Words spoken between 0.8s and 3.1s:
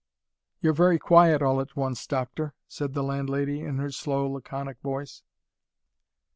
quiet all at once, Doctor," said the